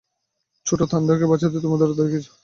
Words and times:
ছোট্ট 0.65 0.81
থান্ডারকে 0.91 1.25
বাঁচাতে 1.31 1.57
তুমি 1.59 1.73
উদারতা 1.75 2.01
দেখিয়েছ। 2.01 2.27